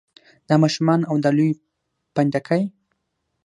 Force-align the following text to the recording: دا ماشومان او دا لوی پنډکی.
دا 0.47 0.55
ماشومان 0.63 0.99
او 1.09 1.15
دا 1.23 1.29
لوی 1.37 1.51
پنډکی. 2.13 2.63